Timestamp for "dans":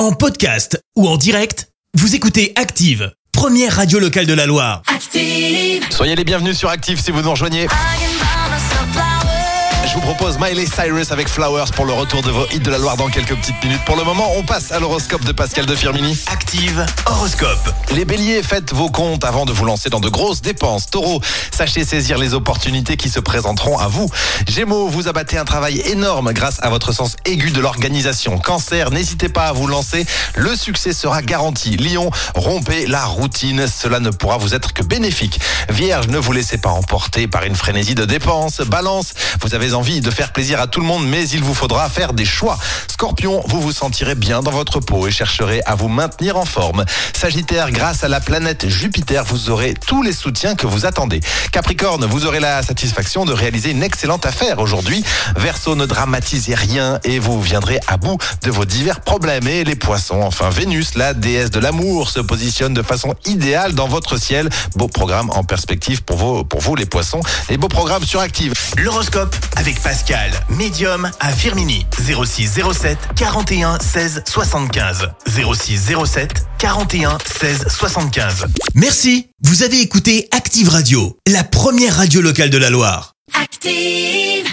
12.96-13.08, 19.90-19.98, 44.42-44.50, 63.72-63.88